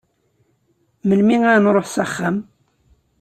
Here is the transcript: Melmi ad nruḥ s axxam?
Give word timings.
Melmi 1.07 1.37
ad 1.53 1.59
nruḥ 1.63 1.87
s 1.89 1.95
axxam? 2.03 2.37